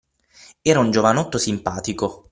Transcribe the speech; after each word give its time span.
Era 0.63 0.79
un 0.79 0.89
giovanotto 0.89 1.37
simpatico. 1.37 2.29